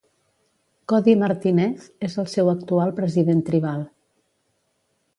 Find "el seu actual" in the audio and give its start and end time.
2.25-2.97